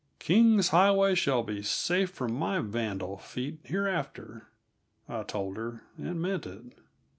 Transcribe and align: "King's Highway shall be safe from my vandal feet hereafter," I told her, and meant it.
"King's 0.17 0.69
Highway 0.69 1.13
shall 1.13 1.43
be 1.43 1.61
safe 1.61 2.09
from 2.09 2.33
my 2.33 2.57
vandal 2.57 3.19
feet 3.19 3.59
hereafter," 3.63 4.47
I 5.07 5.21
told 5.21 5.57
her, 5.57 5.83
and 5.95 6.19
meant 6.19 6.47
it. 6.47 6.73